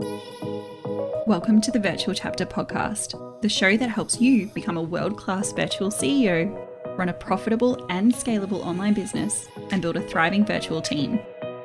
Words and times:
Welcome 0.00 1.60
to 1.60 1.70
the 1.70 1.78
Virtual 1.78 2.14
Chapter 2.14 2.46
Podcast, 2.46 3.42
the 3.42 3.50
show 3.50 3.76
that 3.76 3.90
helps 3.90 4.18
you 4.18 4.46
become 4.46 4.78
a 4.78 4.82
world 4.82 5.18
class 5.18 5.52
virtual 5.52 5.90
CEO, 5.90 6.48
run 6.96 7.10
a 7.10 7.12
profitable 7.12 7.86
and 7.90 8.14
scalable 8.14 8.64
online 8.64 8.94
business, 8.94 9.46
and 9.70 9.82
build 9.82 9.98
a 9.98 10.00
thriving 10.00 10.46
virtual 10.46 10.80
team. 10.80 11.20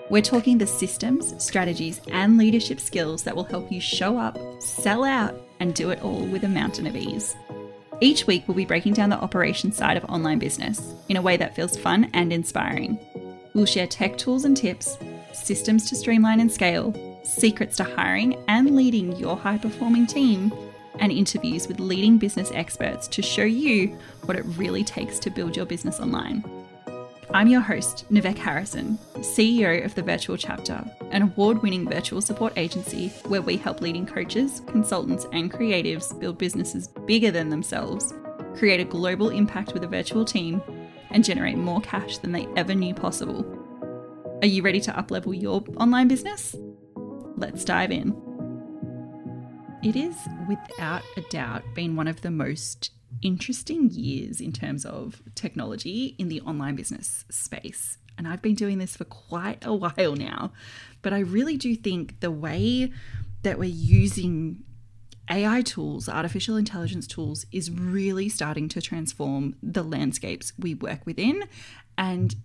We're 0.09 0.21
talking 0.21 0.57
the 0.57 0.67
systems, 0.67 1.41
strategies, 1.41 2.01
and 2.11 2.37
leadership 2.37 2.81
skills 2.81 3.23
that 3.23 3.37
will 3.37 3.45
help 3.45 3.71
you 3.71 3.79
show 3.79 4.17
up, 4.17 4.37
sell 4.61 5.05
out, 5.05 5.39
and 5.61 5.73
do 5.73 5.91
it 5.91 6.01
all 6.01 6.25
with 6.25 6.43
a 6.43 6.49
mountain 6.49 6.87
of 6.87 6.95
ease. 6.97 7.37
Each 8.01 8.27
week, 8.27 8.43
we'll 8.47 8.57
be 8.57 8.65
breaking 8.65 8.93
down 8.93 9.11
the 9.11 9.15
operations 9.15 9.77
side 9.77 9.95
of 9.95 10.03
online 10.05 10.39
business 10.39 10.93
in 11.07 11.15
a 11.15 11.21
way 11.21 11.37
that 11.37 11.55
feels 11.55 11.77
fun 11.77 12.09
and 12.13 12.33
inspiring. 12.33 12.99
We'll 13.53 13.65
share 13.65 13.87
tech 13.87 14.17
tools 14.17 14.43
and 14.43 14.57
tips, 14.57 14.97
systems 15.31 15.87
to 15.89 15.95
streamline 15.95 16.41
and 16.41 16.51
scale, 16.51 16.93
secrets 17.25 17.77
to 17.77 17.83
hiring 17.83 18.43
and 18.47 18.75
leading 18.75 19.15
your 19.15 19.35
high 19.35 19.57
performing 19.57 20.07
team, 20.07 20.53
and 20.99 21.11
interviews 21.11 21.67
with 21.67 21.79
leading 21.79 22.17
business 22.17 22.51
experts 22.53 23.07
to 23.09 23.21
show 23.21 23.43
you 23.43 23.87
what 24.25 24.37
it 24.37 24.45
really 24.55 24.83
takes 24.83 25.19
to 25.19 25.29
build 25.29 25.55
your 25.55 25.65
business 25.65 25.99
online. 25.99 26.43
I'm 27.33 27.47
your 27.47 27.61
host, 27.61 28.05
Nivek 28.09 28.37
Harrison, 28.37 28.97
CEO 29.15 29.83
of 29.83 29.93
the 29.95 30.03
Virtual 30.03 30.37
Chapter, 30.37 30.85
an 31.11 31.23
award 31.23 31.61
winning 31.61 31.89
virtual 31.89 32.21
support 32.21 32.53
agency 32.55 33.09
where 33.27 33.41
we 33.41 33.57
help 33.57 33.81
leading 33.81 34.05
coaches, 34.05 34.61
consultants, 34.67 35.25
and 35.33 35.51
creatives 35.51 36.17
build 36.17 36.37
businesses 36.37 36.87
bigger 37.05 37.31
than 37.31 37.49
themselves, 37.49 38.13
create 38.55 38.79
a 38.79 38.85
global 38.85 39.31
impact 39.31 39.73
with 39.73 39.83
a 39.83 39.87
virtual 39.87 40.23
team, 40.23 40.61
and 41.09 41.25
generate 41.25 41.57
more 41.57 41.81
cash 41.81 42.19
than 42.19 42.31
they 42.31 42.47
ever 42.55 42.73
knew 42.73 42.93
possible. 42.93 43.45
Are 44.41 44.47
you 44.47 44.61
ready 44.61 44.79
to 44.81 44.91
uplevel 44.91 45.39
your 45.39 45.63
online 45.77 46.07
business? 46.07 46.55
Let's 47.37 47.65
dive 47.65 47.91
in. 47.91 48.15
It 49.83 49.95
is 49.95 50.15
without 50.47 51.03
a 51.17 51.21
doubt 51.21 51.63
been 51.75 51.95
one 51.95 52.07
of 52.07 52.21
the 52.21 52.31
most 52.31 52.91
interesting 53.21 53.89
years 53.89 54.39
in 54.39 54.51
terms 54.51 54.85
of 54.85 55.21
technology 55.35 56.15
in 56.17 56.29
the 56.29 56.41
online 56.41 56.75
business 56.75 57.25
space. 57.29 57.97
And 58.17 58.27
I've 58.27 58.41
been 58.41 58.55
doing 58.55 58.77
this 58.77 58.95
for 58.95 59.03
quite 59.03 59.65
a 59.65 59.73
while 59.73 60.15
now. 60.15 60.53
But 61.01 61.13
I 61.13 61.19
really 61.19 61.57
do 61.57 61.75
think 61.75 62.19
the 62.21 62.31
way 62.31 62.91
that 63.43 63.59
we're 63.59 63.65
using 63.65 64.63
AI 65.29 65.61
tools, 65.61 66.07
artificial 66.07 66.55
intelligence 66.55 67.05
tools, 67.05 67.45
is 67.51 67.69
really 67.69 68.29
starting 68.29 68.69
to 68.69 68.81
transform 68.81 69.55
the 69.61 69.83
landscapes 69.83 70.53
we 70.57 70.73
work 70.73 71.05
within. 71.05 71.43
And 71.97 72.35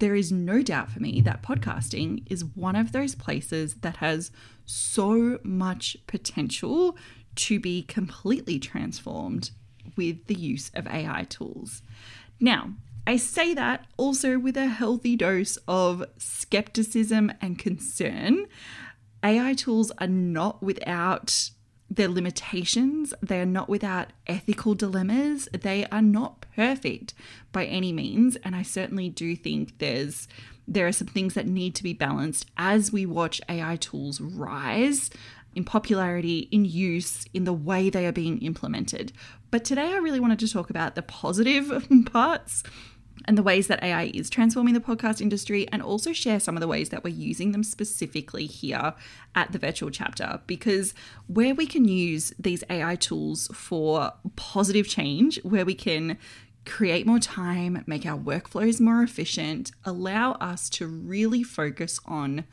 there 0.00 0.14
is 0.14 0.32
no 0.32 0.62
doubt 0.62 0.90
for 0.90 1.00
me 1.00 1.20
that 1.20 1.42
podcasting 1.42 2.22
is 2.26 2.44
one 2.44 2.76
of 2.76 2.92
those 2.92 3.14
places 3.14 3.74
that 3.76 3.98
has 3.98 4.30
so 4.64 5.38
much 5.42 5.96
potential 6.06 6.96
to 7.36 7.60
be 7.60 7.82
completely 7.82 8.58
transformed 8.58 9.50
with 9.96 10.26
the 10.26 10.34
use 10.34 10.70
of 10.74 10.86
AI 10.86 11.24
tools. 11.28 11.82
Now, 12.40 12.74
I 13.06 13.16
say 13.16 13.54
that 13.54 13.86
also 13.96 14.38
with 14.38 14.56
a 14.56 14.66
healthy 14.66 15.14
dose 15.16 15.58
of 15.68 16.04
skepticism 16.16 17.32
and 17.40 17.58
concern. 17.58 18.46
AI 19.22 19.54
tools 19.54 19.92
are 19.98 20.06
not 20.06 20.62
without 20.62 21.50
their 21.94 22.08
limitations, 22.08 23.14
they 23.22 23.40
are 23.40 23.46
not 23.46 23.68
without 23.68 24.12
ethical 24.26 24.74
dilemmas, 24.74 25.48
they 25.52 25.86
are 25.86 26.02
not 26.02 26.44
perfect 26.56 27.14
by 27.52 27.64
any 27.66 27.92
means, 27.92 28.36
and 28.36 28.56
I 28.56 28.62
certainly 28.62 29.08
do 29.08 29.36
think 29.36 29.78
there's 29.78 30.28
there 30.66 30.86
are 30.86 30.92
some 30.92 31.08
things 31.08 31.34
that 31.34 31.46
need 31.46 31.74
to 31.74 31.82
be 31.82 31.92
balanced 31.92 32.46
as 32.56 32.90
we 32.90 33.04
watch 33.04 33.40
AI 33.50 33.76
tools 33.76 34.18
rise 34.18 35.10
in 35.54 35.62
popularity, 35.62 36.48
in 36.50 36.64
use, 36.64 37.26
in 37.34 37.44
the 37.44 37.52
way 37.52 37.90
they 37.90 38.06
are 38.06 38.12
being 38.12 38.40
implemented. 38.40 39.12
But 39.50 39.64
today 39.64 39.92
I 39.92 39.98
really 39.98 40.20
wanted 40.20 40.38
to 40.40 40.50
talk 40.50 40.70
about 40.70 40.94
the 40.94 41.02
positive 41.02 41.86
parts 42.12 42.62
and 43.26 43.38
the 43.38 43.42
ways 43.42 43.66
that 43.68 43.82
AI 43.82 44.10
is 44.14 44.30
transforming 44.30 44.74
the 44.74 44.80
podcast 44.80 45.20
industry, 45.20 45.66
and 45.68 45.82
also 45.82 46.12
share 46.12 46.40
some 46.40 46.56
of 46.56 46.60
the 46.60 46.68
ways 46.68 46.90
that 46.90 47.04
we're 47.04 47.14
using 47.14 47.52
them 47.52 47.64
specifically 47.64 48.46
here 48.46 48.94
at 49.34 49.52
the 49.52 49.58
virtual 49.58 49.90
chapter. 49.90 50.40
Because 50.46 50.94
where 51.26 51.54
we 51.54 51.66
can 51.66 51.86
use 51.86 52.32
these 52.38 52.64
AI 52.70 52.96
tools 52.96 53.48
for 53.54 54.12
positive 54.36 54.88
change, 54.88 55.42
where 55.42 55.64
we 55.64 55.74
can 55.74 56.18
create 56.66 57.06
more 57.06 57.18
time, 57.18 57.84
make 57.86 58.06
our 58.06 58.18
workflows 58.18 58.80
more 58.80 59.02
efficient, 59.02 59.70
allow 59.84 60.32
us 60.32 60.68
to 60.70 60.86
really 60.86 61.42
focus 61.42 62.00
on 62.06 62.44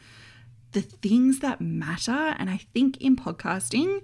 the 0.74 0.82
things 0.82 1.40
that 1.40 1.62
matter. 1.62 2.36
And 2.38 2.50
I 2.50 2.58
think 2.74 2.98
in 2.98 3.16
podcasting, 3.16 4.02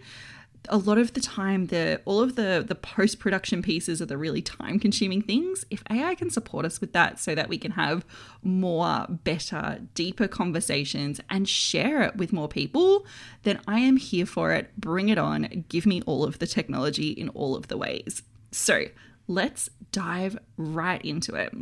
a 0.70 0.78
lot 0.78 0.98
of 0.98 1.14
the 1.14 1.20
time 1.20 1.68
the 1.68 2.02
all 2.06 2.22
of 2.22 2.36
the 2.36 2.64
the 2.68 2.76
post 2.76 3.20
production 3.20 3.62
pieces 3.62 4.02
are 4.02 4.06
the 4.06 4.18
really 4.18 4.42
time 4.42 4.80
consuming 4.80 5.22
things. 5.22 5.66
If 5.70 5.84
ai 5.90 6.16
can 6.16 6.30
support 6.30 6.66
us 6.66 6.82
with 6.82 6.94
that 6.94 7.20
so 7.20 7.36
that 7.36 7.50
we 7.50 7.58
can 7.58 7.72
have 7.72 8.06
more 8.44 9.06
better 9.10 9.80
deeper 9.94 10.28
conversations 10.28 11.20
and 11.30 11.48
share 11.48 12.02
it 12.02 12.16
with 12.16 12.34
more 12.34 12.48
people 12.48 13.06
then 13.44 13.60
i 13.68 13.80
am 13.80 13.98
here 13.98 14.26
for 14.26 14.52
it. 14.52 14.76
Bring 14.78 15.10
it 15.10 15.18
on. 15.18 15.66
Give 15.70 15.86
me 15.86 16.02
all 16.06 16.24
of 16.24 16.40
the 16.40 16.48
technology 16.48 17.10
in 17.10 17.30
all 17.30 17.56
of 17.56 17.68
the 17.68 17.78
ways. 17.78 18.24
So 18.52 18.86
let's 19.28 19.70
dive 19.92 20.38
right 20.58 21.04
into 21.04 21.36
it. 21.36 21.54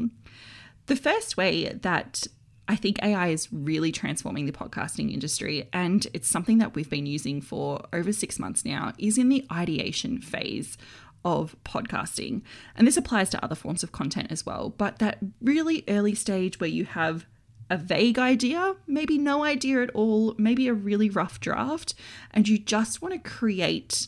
The 0.87 0.95
first 0.95 1.37
way 1.37 1.69
that 1.69 2.27
I 2.67 2.75
think 2.75 3.03
AI 3.03 3.27
is 3.27 3.47
really 3.51 3.91
transforming 3.91 4.45
the 4.45 4.51
podcasting 4.51 5.13
industry, 5.13 5.69
and 5.71 6.05
it's 6.13 6.27
something 6.27 6.57
that 6.57 6.75
we've 6.75 6.89
been 6.89 7.05
using 7.05 7.41
for 7.41 7.85
over 7.93 8.11
six 8.11 8.39
months 8.39 8.65
now, 8.65 8.93
is 8.97 9.17
in 9.17 9.29
the 9.29 9.45
ideation 9.51 10.19
phase 10.19 10.77
of 11.23 11.55
podcasting. 11.63 12.41
And 12.75 12.87
this 12.87 12.97
applies 12.97 13.29
to 13.31 13.43
other 13.43 13.55
forms 13.55 13.83
of 13.83 13.91
content 13.91 14.31
as 14.31 14.45
well, 14.45 14.69
but 14.69 14.99
that 14.99 15.19
really 15.41 15.83
early 15.87 16.15
stage 16.15 16.59
where 16.59 16.69
you 16.69 16.85
have 16.85 17.25
a 17.69 17.77
vague 17.77 18.19
idea, 18.19 18.75
maybe 18.85 19.17
no 19.17 19.43
idea 19.43 19.81
at 19.81 19.89
all, 19.91 20.35
maybe 20.37 20.67
a 20.67 20.73
really 20.73 21.09
rough 21.09 21.39
draft, 21.39 21.95
and 22.31 22.47
you 22.47 22.57
just 22.57 23.01
want 23.01 23.13
to 23.13 23.29
create 23.29 24.07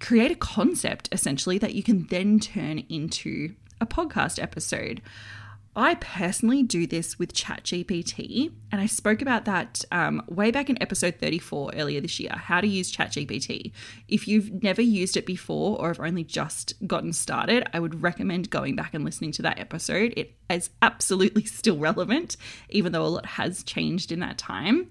create 0.00 0.30
a 0.30 0.36
concept 0.36 1.08
essentially 1.10 1.58
that 1.58 1.74
you 1.74 1.82
can 1.82 2.06
then 2.06 2.38
turn 2.38 2.78
into 2.88 3.52
a 3.80 3.86
podcast 3.86 4.40
episode. 4.40 5.02
I 5.78 5.94
personally 5.94 6.64
do 6.64 6.88
this 6.88 7.20
with 7.20 7.32
ChatGPT, 7.32 8.50
and 8.72 8.80
I 8.80 8.86
spoke 8.86 9.22
about 9.22 9.44
that 9.44 9.84
um, 9.92 10.20
way 10.26 10.50
back 10.50 10.68
in 10.68 10.82
episode 10.82 11.14
34 11.20 11.70
earlier 11.76 12.00
this 12.00 12.18
year 12.18 12.32
how 12.34 12.60
to 12.60 12.66
use 12.66 12.92
ChatGPT. 12.92 13.70
If 14.08 14.26
you've 14.26 14.60
never 14.60 14.82
used 14.82 15.16
it 15.16 15.24
before 15.24 15.80
or 15.80 15.86
have 15.86 16.00
only 16.00 16.24
just 16.24 16.74
gotten 16.88 17.12
started, 17.12 17.64
I 17.72 17.78
would 17.78 18.02
recommend 18.02 18.50
going 18.50 18.74
back 18.74 18.92
and 18.92 19.04
listening 19.04 19.30
to 19.32 19.42
that 19.42 19.60
episode. 19.60 20.14
It 20.16 20.34
is 20.50 20.70
absolutely 20.82 21.44
still 21.44 21.78
relevant, 21.78 22.36
even 22.70 22.90
though 22.90 23.06
a 23.06 23.14
lot 23.14 23.26
has 23.26 23.62
changed 23.62 24.10
in 24.10 24.18
that 24.18 24.36
time. 24.36 24.90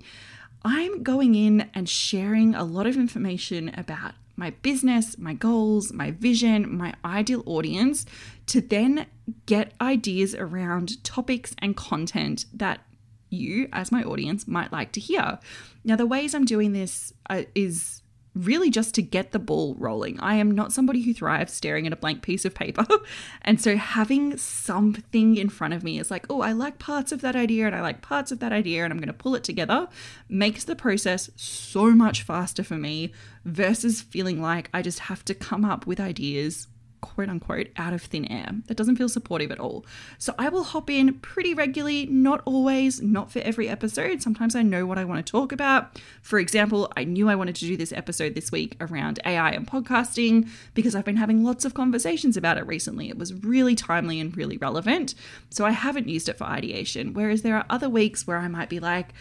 I'm 0.63 1.03
going 1.03 1.35
in 1.35 1.69
and 1.73 1.89
sharing 1.89 2.55
a 2.55 2.63
lot 2.63 2.87
of 2.87 2.95
information 2.95 3.73
about 3.75 4.13
my 4.37 4.51
business, 4.61 5.17
my 5.17 5.33
goals, 5.33 5.91
my 5.91 6.11
vision, 6.11 6.77
my 6.77 6.93
ideal 7.03 7.43
audience 7.45 8.05
to 8.45 8.61
then 8.61 9.07
get 9.45 9.73
ideas 9.81 10.35
around 10.35 11.03
topics 11.03 11.55
and 11.59 11.75
content 11.75 12.45
that 12.53 12.81
you, 13.29 13.67
as 13.73 13.91
my 13.91 14.03
audience, 14.03 14.47
might 14.47 14.71
like 14.71 14.93
to 14.93 14.99
hear. 15.01 15.39
Now, 15.83 15.97
the 15.97 16.05
ways 16.05 16.33
I'm 16.33 16.45
doing 16.45 16.71
this 16.71 17.13
uh, 17.29 17.43
is 17.55 18.03
really 18.45 18.69
just 18.69 18.95
to 18.95 19.01
get 19.01 19.31
the 19.31 19.39
ball 19.39 19.75
rolling. 19.77 20.19
I 20.19 20.35
am 20.35 20.51
not 20.51 20.73
somebody 20.73 21.01
who 21.01 21.13
thrives 21.13 21.53
staring 21.53 21.87
at 21.87 21.93
a 21.93 21.97
blank 21.97 22.21
piece 22.21 22.45
of 22.45 22.53
paper. 22.53 22.85
and 23.41 23.59
so 23.61 23.75
having 23.77 24.37
something 24.37 25.35
in 25.35 25.49
front 25.49 25.73
of 25.73 25.83
me 25.83 25.99
is 25.99 26.11
like, 26.11 26.25
oh, 26.29 26.41
I 26.41 26.51
like 26.51 26.79
parts 26.79 27.11
of 27.11 27.21
that 27.21 27.35
idea 27.35 27.65
and 27.65 27.75
I 27.75 27.81
like 27.81 28.01
parts 28.01 28.31
of 28.31 28.39
that 28.39 28.51
idea 28.51 28.83
and 28.83 28.93
I'm 28.93 28.99
going 28.99 29.07
to 29.07 29.13
pull 29.13 29.35
it 29.35 29.43
together 29.43 29.87
makes 30.29 30.63
the 30.63 30.75
process 30.75 31.29
so 31.35 31.91
much 31.91 32.23
faster 32.23 32.63
for 32.63 32.77
me 32.77 33.13
versus 33.45 34.01
feeling 34.01 34.41
like 34.41 34.69
I 34.73 34.81
just 34.81 34.99
have 34.99 35.23
to 35.25 35.33
come 35.33 35.65
up 35.65 35.87
with 35.87 35.99
ideas 35.99 36.67
quote 37.01 37.29
unquote 37.29 37.67
out 37.77 37.93
of 37.93 38.01
thin 38.01 38.25
air. 38.31 38.49
That 38.67 38.77
doesn't 38.77 38.95
feel 38.95 39.09
supportive 39.09 39.51
at 39.51 39.59
all. 39.59 39.85
So 40.17 40.33
I 40.37 40.49
will 40.49 40.63
hop 40.63 40.89
in 40.89 41.15
pretty 41.15 41.53
regularly, 41.53 42.05
not 42.07 42.41
always, 42.45 43.01
not 43.01 43.31
for 43.31 43.39
every 43.39 43.67
episode. 43.69 44.21
Sometimes 44.21 44.55
I 44.55 44.61
know 44.61 44.85
what 44.85 44.97
I 44.97 45.05
want 45.05 45.25
to 45.25 45.31
talk 45.31 45.51
about. 45.51 45.99
For 46.21 46.39
example, 46.39 46.91
I 46.97 47.03
knew 47.03 47.29
I 47.29 47.35
wanted 47.35 47.55
to 47.55 47.65
do 47.65 47.77
this 47.77 47.93
episode 47.93 48.35
this 48.35 48.51
week 48.51 48.75
around 48.79 49.19
AI 49.25 49.51
and 49.51 49.67
podcasting 49.67 50.49
because 50.73 50.95
I've 50.95 51.05
been 51.05 51.17
having 51.17 51.43
lots 51.43 51.65
of 51.65 51.73
conversations 51.73 52.37
about 52.37 52.57
it 52.57 52.67
recently. 52.67 53.09
It 53.09 53.17
was 53.17 53.33
really 53.43 53.75
timely 53.75 54.19
and 54.19 54.35
really 54.35 54.57
relevant. 54.57 55.15
So 55.49 55.65
I 55.65 55.71
haven't 55.71 56.09
used 56.09 56.29
it 56.29 56.37
for 56.37 56.45
ideation. 56.45 57.13
Whereas 57.13 57.41
there 57.41 57.55
are 57.55 57.65
other 57.69 57.89
weeks 57.89 58.27
where 58.27 58.37
I 58.37 58.47
might 58.47 58.69
be 58.69 58.79
like, 58.79 59.13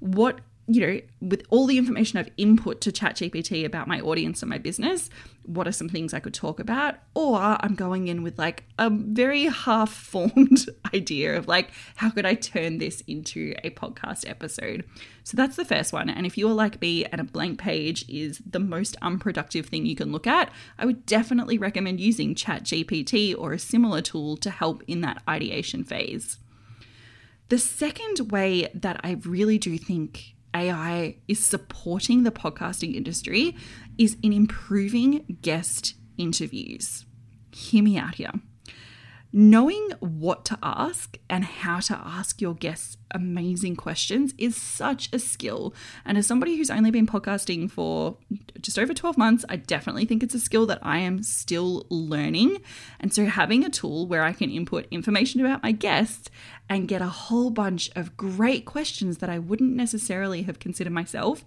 what 0.00 0.40
you 0.66 0.86
know, 0.86 1.00
with 1.20 1.42
all 1.50 1.66
the 1.66 1.76
information 1.76 2.18
I've 2.18 2.30
input 2.36 2.80
to 2.82 2.92
ChatGPT 2.92 3.64
about 3.64 3.86
my 3.86 4.00
audience 4.00 4.42
and 4.42 4.48
my 4.48 4.56
business, 4.56 5.10
what 5.42 5.68
are 5.68 5.72
some 5.72 5.90
things 5.90 6.14
I 6.14 6.20
could 6.20 6.32
talk 6.32 6.58
about? 6.58 6.96
Or 7.14 7.38
I'm 7.38 7.74
going 7.74 8.08
in 8.08 8.22
with 8.22 8.38
like 8.38 8.64
a 8.78 8.88
very 8.88 9.44
half 9.44 9.92
formed 9.92 10.66
idea 10.94 11.36
of 11.36 11.48
like, 11.48 11.70
how 11.96 12.10
could 12.10 12.24
I 12.24 12.34
turn 12.34 12.78
this 12.78 13.02
into 13.02 13.54
a 13.62 13.70
podcast 13.70 14.28
episode? 14.28 14.84
So 15.22 15.36
that's 15.36 15.56
the 15.56 15.66
first 15.66 15.92
one. 15.92 16.08
And 16.08 16.24
if 16.24 16.38
you're 16.38 16.54
like 16.54 16.80
me 16.80 17.04
and 17.04 17.20
a 17.20 17.24
blank 17.24 17.58
page 17.58 18.08
is 18.08 18.40
the 18.48 18.58
most 18.58 18.96
unproductive 19.02 19.66
thing 19.66 19.84
you 19.84 19.96
can 19.96 20.12
look 20.12 20.26
at, 20.26 20.50
I 20.78 20.86
would 20.86 21.04
definitely 21.04 21.58
recommend 21.58 22.00
using 22.00 22.34
ChatGPT 22.34 23.34
or 23.36 23.52
a 23.52 23.58
similar 23.58 24.00
tool 24.00 24.38
to 24.38 24.50
help 24.50 24.82
in 24.86 25.02
that 25.02 25.22
ideation 25.28 25.84
phase. 25.84 26.38
The 27.50 27.58
second 27.58 28.32
way 28.32 28.70
that 28.74 29.00
I 29.04 29.18
really 29.24 29.58
do 29.58 29.76
think 29.76 30.33
AI 30.54 31.16
is 31.26 31.44
supporting 31.44 32.22
the 32.22 32.30
podcasting 32.30 32.94
industry 32.94 33.56
is 33.98 34.16
in 34.22 34.32
improving 34.32 35.38
guest 35.42 35.94
interviews. 36.16 37.04
Hear 37.52 37.82
me 37.82 37.98
out 37.98 38.14
here. 38.14 38.32
Knowing 39.36 39.90
what 39.98 40.44
to 40.44 40.56
ask 40.62 41.18
and 41.28 41.44
how 41.44 41.80
to 41.80 42.00
ask 42.06 42.40
your 42.40 42.54
guests 42.54 42.96
amazing 43.10 43.74
questions 43.74 44.32
is 44.38 44.54
such 44.54 45.08
a 45.12 45.18
skill. 45.18 45.74
And 46.04 46.16
as 46.16 46.24
somebody 46.24 46.56
who's 46.56 46.70
only 46.70 46.92
been 46.92 47.08
podcasting 47.08 47.68
for 47.68 48.16
just 48.60 48.78
over 48.78 48.94
12 48.94 49.18
months, 49.18 49.44
I 49.48 49.56
definitely 49.56 50.04
think 50.04 50.22
it's 50.22 50.36
a 50.36 50.40
skill 50.40 50.66
that 50.66 50.78
I 50.82 50.98
am 50.98 51.24
still 51.24 51.84
learning. 51.90 52.58
And 53.00 53.12
so 53.12 53.24
having 53.24 53.64
a 53.64 53.70
tool 53.70 54.06
where 54.06 54.22
I 54.22 54.32
can 54.32 54.52
input 54.52 54.86
information 54.92 55.40
about 55.40 55.64
my 55.64 55.72
guests 55.72 56.30
and 56.68 56.86
get 56.86 57.02
a 57.02 57.08
whole 57.08 57.50
bunch 57.50 57.90
of 57.96 58.16
great 58.16 58.64
questions 58.64 59.18
that 59.18 59.30
I 59.30 59.40
wouldn't 59.40 59.74
necessarily 59.74 60.42
have 60.42 60.60
considered 60.60 60.92
myself 60.92 61.44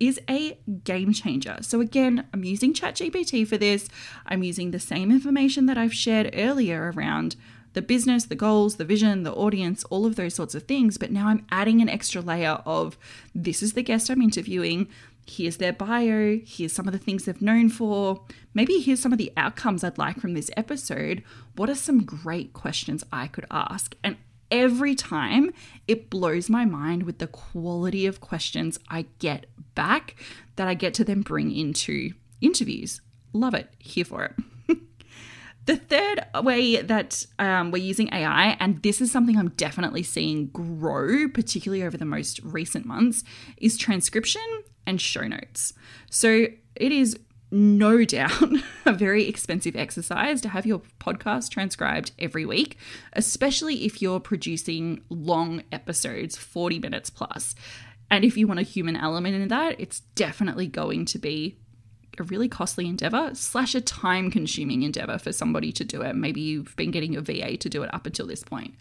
is 0.00 0.20
a 0.28 0.58
game 0.84 1.12
changer. 1.12 1.58
So, 1.60 1.80
again, 1.80 2.26
I'm 2.32 2.44
using 2.44 2.72
ChatGPT 2.72 3.46
for 3.46 3.56
this. 3.56 3.88
I'm 4.26 4.42
using 4.42 4.70
the 4.70 4.80
same 4.80 5.10
information 5.10 5.66
that 5.66 5.78
I've 5.78 5.94
shared 5.94 6.30
earlier 6.34 6.92
around 6.94 7.36
the 7.74 7.82
business, 7.82 8.26
the 8.26 8.34
goals, 8.34 8.76
the 8.76 8.84
vision, 8.84 9.24
the 9.24 9.32
audience, 9.32 9.84
all 9.84 10.06
of 10.06 10.16
those 10.16 10.34
sorts 10.34 10.54
of 10.54 10.62
things. 10.62 10.96
But 10.96 11.10
now 11.10 11.28
I'm 11.28 11.44
adding 11.50 11.82
an 11.82 11.88
extra 11.88 12.20
layer 12.20 12.62
of 12.64 12.96
this 13.34 13.62
is 13.62 13.74
the 13.74 13.82
guest 13.82 14.10
I'm 14.10 14.22
interviewing. 14.22 14.88
Here's 15.26 15.56
their 15.56 15.72
bio. 15.72 16.40
Here's 16.44 16.72
some 16.72 16.86
of 16.86 16.92
the 16.92 16.98
things 16.98 17.24
they've 17.24 17.40
known 17.42 17.68
for. 17.70 18.22
Maybe 18.52 18.78
here's 18.80 19.00
some 19.00 19.12
of 19.12 19.18
the 19.18 19.32
outcomes 19.36 19.82
I'd 19.82 19.98
like 19.98 20.20
from 20.20 20.34
this 20.34 20.50
episode. 20.56 21.22
What 21.56 21.70
are 21.70 21.74
some 21.74 22.04
great 22.04 22.52
questions 22.52 23.04
I 23.12 23.26
could 23.26 23.46
ask? 23.50 23.96
And 24.04 24.16
every 24.54 24.94
time 24.94 25.50
it 25.88 26.08
blows 26.08 26.48
my 26.48 26.64
mind 26.64 27.02
with 27.02 27.18
the 27.18 27.26
quality 27.26 28.06
of 28.06 28.20
questions 28.20 28.78
I 28.88 29.06
get 29.18 29.46
back 29.74 30.14
that 30.54 30.68
I 30.68 30.74
get 30.74 30.94
to 30.94 31.04
then 31.04 31.22
bring 31.22 31.50
into 31.50 32.12
interviews. 32.40 33.00
Love 33.32 33.54
it. 33.54 33.68
Here 33.80 34.04
for 34.04 34.24
it. 34.24 34.34
the 35.66 35.76
third 35.76 36.24
way 36.44 36.80
that 36.80 37.26
um, 37.40 37.72
we're 37.72 37.82
using 37.82 38.14
AI, 38.14 38.56
and 38.60 38.80
this 38.82 39.00
is 39.00 39.10
something 39.10 39.36
I'm 39.36 39.50
definitely 39.50 40.04
seeing 40.04 40.46
grow, 40.46 41.28
particularly 41.28 41.82
over 41.82 41.96
the 41.96 42.04
most 42.04 42.38
recent 42.44 42.86
months, 42.86 43.24
is 43.56 43.76
transcription 43.76 44.62
and 44.86 45.00
show 45.00 45.26
notes. 45.26 45.72
So 46.10 46.46
it 46.76 46.92
is 46.92 47.18
no 47.54 48.04
doubt 48.04 48.52
a 48.84 48.92
very 48.92 49.28
expensive 49.28 49.76
exercise 49.76 50.40
to 50.40 50.48
have 50.48 50.66
your 50.66 50.82
podcast 50.98 51.50
transcribed 51.50 52.10
every 52.18 52.44
week, 52.44 52.76
especially 53.12 53.84
if 53.84 54.02
you're 54.02 54.20
producing 54.20 55.02
long 55.08 55.62
episodes, 55.70 56.36
40 56.36 56.80
minutes 56.80 57.10
plus. 57.10 57.54
And 58.10 58.24
if 58.24 58.36
you 58.36 58.46
want 58.46 58.60
a 58.60 58.64
human 58.64 58.96
element 58.96 59.36
in 59.36 59.48
that, 59.48 59.76
it's 59.78 60.00
definitely 60.14 60.66
going 60.66 61.04
to 61.06 61.18
be 61.18 61.56
a 62.18 62.24
really 62.24 62.48
costly 62.48 62.86
endeavor 62.86 63.30
slash 63.34 63.74
a 63.74 63.80
time 63.80 64.30
consuming 64.30 64.82
endeavor 64.82 65.18
for 65.18 65.32
somebody 65.32 65.72
to 65.72 65.84
do 65.84 66.02
it. 66.02 66.14
Maybe 66.16 66.40
you've 66.40 66.74
been 66.76 66.90
getting 66.90 67.12
your 67.12 67.22
VA 67.22 67.56
to 67.56 67.68
do 67.68 67.82
it 67.82 67.92
up 67.92 68.06
until 68.06 68.26
this 68.26 68.42
point. 68.42 68.74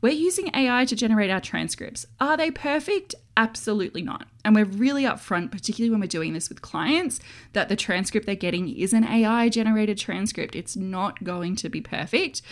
We're 0.00 0.12
using 0.12 0.50
AI 0.54 0.84
to 0.84 0.96
generate 0.96 1.30
our 1.30 1.40
transcripts. 1.40 2.06
Are 2.20 2.36
they 2.36 2.50
perfect? 2.50 3.14
Absolutely 3.36 4.02
not. 4.02 4.26
And 4.44 4.54
we're 4.54 4.66
really 4.66 5.04
upfront, 5.04 5.50
particularly 5.50 5.90
when 5.90 6.00
we're 6.00 6.06
doing 6.06 6.32
this 6.32 6.48
with 6.48 6.62
clients, 6.62 7.18
that 7.54 7.68
the 7.68 7.76
transcript 7.76 8.26
they're 8.26 8.34
getting 8.34 8.68
is 8.68 8.92
an 8.92 9.04
AI 9.04 9.48
generated 9.48 9.98
transcript. 9.98 10.54
It's 10.54 10.76
not 10.76 11.24
going 11.24 11.56
to 11.56 11.68
be 11.68 11.80
perfect. 11.80 12.42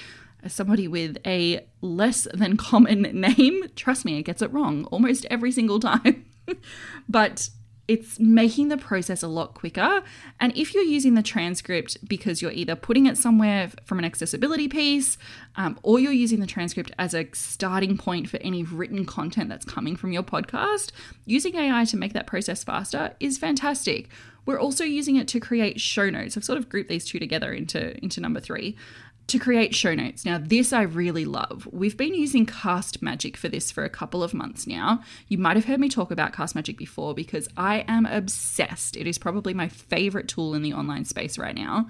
Somebody 0.47 0.89
with 0.89 1.19
a 1.27 1.67
less 1.81 2.27
than 2.33 2.57
common 2.57 3.03
name, 3.13 3.65
trust 3.77 4.05
me, 4.05 4.19
it 4.19 4.25
gets 4.25 4.43
it 4.43 4.53
wrong 4.53 4.85
almost 4.87 5.27
every 5.31 5.53
single 5.53 5.81
time. 5.81 6.25
but 7.09 7.51
it's 7.87 8.19
making 8.19 8.69
the 8.69 8.79
process 8.79 9.23
a 9.23 9.29
lot 9.29 9.55
quicker. 9.55 10.03
And 10.41 10.57
if 10.57 10.73
you're 10.73 10.85
using 10.85 11.15
the 11.15 11.23
transcript 11.23 12.09
because 12.09 12.41
you're 12.41 12.53
either 12.53 12.75
putting 12.77 13.07
it 13.07 13.19
somewhere 13.19 13.71
from 13.85 13.99
an 13.99 14.05
accessibility 14.05 14.69
piece 14.69 15.19
um, 15.57 15.79
or 15.83 16.01
you're 16.01 16.13
using 16.13 16.41
the 16.41 16.47
transcript 16.47 16.93
as 16.99 17.15
a 17.15 17.29
starting 17.33 17.99
point 17.99 18.29
for 18.29 18.39
any 18.39 18.63
written 18.63 19.05
content 19.05 19.51
that's 19.51 19.65
coming 19.65 19.97
from 19.97 20.13
your 20.13 20.23
podcast, 20.23 20.91
using 21.27 21.57
AI 21.57 21.85
to 21.85 21.97
make 21.97 22.15
that 22.15 22.27
process 22.27 22.65
faster 22.65 23.15
is 23.21 23.37
fantastic. 23.37 24.09
We're 24.47 24.61
also 24.61 24.85
using 24.85 25.17
it 25.17 25.29
to 25.29 25.41
create 25.41 25.81
show 25.81 26.11
notes. 26.11 26.37
I've 26.37 26.45
sort 26.45 26.59
of 26.59 26.69
grouped 26.69 26.89
these 26.89 27.05
two 27.05 27.19
together 27.19 27.53
into, 27.53 27.97
into 28.03 28.21
number 28.21 28.41
three 28.41 28.77
to 29.27 29.39
create 29.39 29.75
show 29.75 29.95
notes. 29.95 30.25
Now, 30.25 30.39
this 30.39 30.73
I 30.73 30.83
really 30.83 31.25
love. 31.25 31.67
We've 31.73 31.97
been 31.97 32.15
using 32.15 32.45
CastMagic 32.45 33.37
for 33.37 33.49
this 33.49 33.71
for 33.71 33.85
a 33.85 33.91
couple 33.91 34.23
of 34.23 34.35
months 34.35 34.67
now. 34.67 35.03
You 35.29 35.39
might 35.39 35.57
have 35.57 35.65
heard 35.65 35.81
me 35.81 35.89
talk 35.89 36.11
about 36.11 36.33
CastMagic 36.33 36.77
before 36.77 37.15
because 37.15 37.49
I 37.57 37.85
am 37.89 38.05
obsessed. 38.07 38.97
It 38.97 39.07
is 39.07 39.19
probably 39.19 39.55
my 39.55 39.69
favorite 39.69 40.29
tool 40.29 40.55
in 40.55 40.63
the 40.63 40.75
online 40.75 41.05
space 41.07 41.39
right 41.39 41.55
now. 41.55 41.89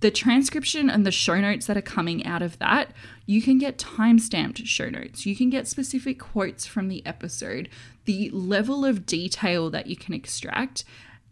The 0.00 0.10
transcription 0.10 0.88
and 0.88 1.04
the 1.04 1.10
show 1.10 1.38
notes 1.40 1.66
that 1.66 1.76
are 1.76 1.82
coming 1.82 2.24
out 2.24 2.40
of 2.40 2.58
that, 2.58 2.92
you 3.26 3.42
can 3.42 3.58
get 3.58 3.76
time 3.76 4.18
stamped 4.18 4.66
show 4.66 4.88
notes. 4.88 5.26
You 5.26 5.36
can 5.36 5.50
get 5.50 5.68
specific 5.68 6.18
quotes 6.18 6.66
from 6.66 6.88
the 6.88 7.04
episode. 7.06 7.68
The 8.06 8.30
level 8.30 8.84
of 8.84 9.04
detail 9.04 9.68
that 9.70 9.88
you 9.88 9.96
can 9.96 10.14
extract 10.14 10.84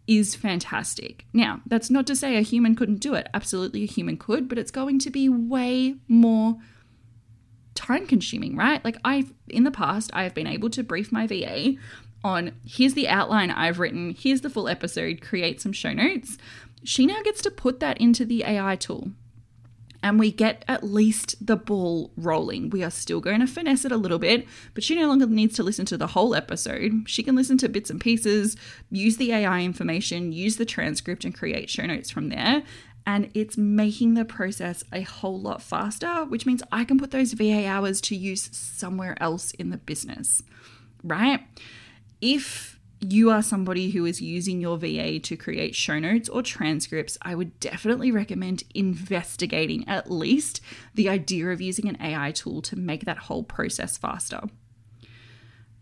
is 0.09 0.33
fantastic. 0.33 1.25
Now, 1.33 1.61
that's 1.67 1.91
not 1.91 2.07
to 2.07 2.15
say 2.15 2.35
a 2.35 2.41
human 2.41 2.75
couldn't 2.75 2.99
do 2.99 3.13
it. 3.13 3.27
Absolutely, 3.31 3.83
a 3.83 3.85
human 3.87 4.17
could, 4.17 4.49
but 4.49 4.57
it's 4.57 4.71
going 4.71 4.97
to 4.99 5.11
be 5.11 5.29
way 5.29 5.97
more 6.07 6.57
time 7.75 8.07
consuming, 8.07 8.55
right? 8.55 8.83
Like, 8.83 8.97
I've 9.05 9.31
in 9.47 9.65
the 9.65 9.71
past, 9.71 10.09
I've 10.11 10.33
been 10.33 10.47
able 10.47 10.71
to 10.71 10.83
brief 10.83 11.11
my 11.11 11.27
VA 11.27 11.75
on 12.23 12.53
here's 12.65 12.95
the 12.95 13.07
outline 13.07 13.51
I've 13.51 13.77
written, 13.77 14.15
here's 14.17 14.41
the 14.41 14.49
full 14.49 14.67
episode, 14.67 15.21
create 15.21 15.61
some 15.61 15.73
show 15.73 15.93
notes. 15.93 16.39
She 16.83 17.05
now 17.05 17.21
gets 17.21 17.43
to 17.43 17.51
put 17.51 17.79
that 17.79 18.01
into 18.01 18.25
the 18.25 18.43
AI 18.43 18.77
tool 18.77 19.11
and 20.01 20.19
we 20.19 20.31
get 20.31 20.63
at 20.67 20.83
least 20.83 21.35
the 21.45 21.55
ball 21.55 22.11
rolling. 22.15 22.69
We 22.69 22.83
are 22.83 22.91
still 22.91 23.19
going 23.19 23.41
to 23.41 23.47
finesse 23.47 23.85
it 23.85 23.91
a 23.91 23.97
little 23.97 24.19
bit, 24.19 24.47
but 24.73 24.83
she 24.83 24.95
no 24.95 25.07
longer 25.07 25.27
needs 25.27 25.55
to 25.55 25.63
listen 25.63 25.85
to 25.87 25.97
the 25.97 26.07
whole 26.07 26.33
episode. 26.33 27.03
She 27.05 27.23
can 27.23 27.35
listen 27.35 27.57
to 27.59 27.69
bits 27.69 27.89
and 27.89 27.99
pieces, 27.99 28.55
use 28.89 29.17
the 29.17 29.33
AI 29.33 29.61
information, 29.61 30.31
use 30.31 30.55
the 30.55 30.65
transcript, 30.65 31.25
and 31.25 31.35
create 31.35 31.69
show 31.69 31.85
notes 31.85 32.09
from 32.09 32.29
there. 32.29 32.63
And 33.05 33.29
it's 33.33 33.57
making 33.57 34.13
the 34.13 34.25
process 34.25 34.83
a 34.93 35.01
whole 35.01 35.39
lot 35.39 35.61
faster, 35.61 36.25
which 36.25 36.45
means 36.45 36.63
I 36.71 36.83
can 36.83 36.97
put 36.97 37.11
those 37.11 37.33
VA 37.33 37.65
hours 37.67 38.01
to 38.01 38.15
use 38.15 38.49
somewhere 38.53 39.17
else 39.21 39.51
in 39.51 39.69
the 39.69 39.77
business, 39.77 40.43
right? 41.03 41.41
If 42.21 42.78
you 43.01 43.29
are 43.31 43.41
somebody 43.41 43.91
who 43.91 44.05
is 44.05 44.21
using 44.21 44.59
your 44.59 44.77
VA 44.77 45.19
to 45.19 45.37
create 45.37 45.75
show 45.75 45.99
notes 45.99 46.27
or 46.27 46.41
transcripts, 46.41 47.17
I 47.21 47.35
would 47.35 47.59
definitely 47.59 48.11
recommend 48.11 48.63
investigating 48.75 49.87
at 49.87 50.11
least 50.11 50.61
the 50.95 51.09
idea 51.09 51.49
of 51.49 51.61
using 51.61 51.87
an 51.87 51.97
AI 52.01 52.31
tool 52.31 52.61
to 52.63 52.75
make 52.75 53.05
that 53.05 53.17
whole 53.17 53.43
process 53.43 53.97
faster. 53.97 54.41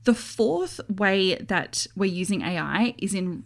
The 0.03 0.13
fourth 0.13 0.79
way 0.87 1.35
that 1.35 1.87
we're 1.95 2.05
using 2.05 2.41
AI 2.41 2.95
is 2.97 3.13
in 3.13 3.43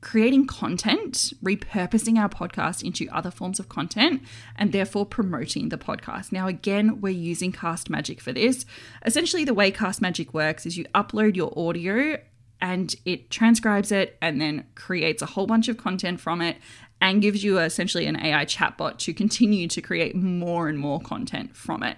creating 0.00 0.46
content, 0.46 1.32
repurposing 1.44 2.18
our 2.18 2.28
podcast 2.28 2.82
into 2.82 3.06
other 3.10 3.30
forms 3.30 3.60
of 3.60 3.68
content, 3.68 4.22
and 4.56 4.72
therefore 4.72 5.04
promoting 5.04 5.68
the 5.68 5.76
podcast. 5.76 6.32
Now, 6.32 6.46
again, 6.46 7.00
we're 7.02 7.10
using 7.10 7.52
CastMagic 7.52 8.20
for 8.20 8.32
this. 8.32 8.64
Essentially, 9.04 9.44
the 9.44 9.54
way 9.54 9.70
CastMagic 9.70 10.32
works 10.32 10.64
is 10.64 10.78
you 10.78 10.84
upload 10.94 11.36
your 11.36 11.52
audio 11.56 12.18
and 12.60 12.94
it 13.04 13.30
transcribes 13.30 13.92
it 13.92 14.16
and 14.20 14.40
then 14.40 14.66
creates 14.74 15.22
a 15.22 15.26
whole 15.26 15.46
bunch 15.46 15.68
of 15.68 15.76
content 15.76 16.20
from 16.20 16.40
it 16.40 16.56
and 17.00 17.22
gives 17.22 17.42
you 17.42 17.58
essentially 17.58 18.06
an 18.06 18.22
AI 18.22 18.44
chatbot 18.44 18.98
to 18.98 19.14
continue 19.14 19.66
to 19.68 19.80
create 19.80 20.14
more 20.14 20.68
and 20.68 20.78
more 20.78 21.00
content 21.00 21.56
from 21.56 21.82
it. 21.82 21.96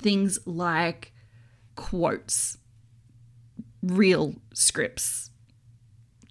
Things 0.00 0.38
like 0.46 1.12
quotes, 1.74 2.58
reel 3.82 4.34
scripts, 4.54 5.30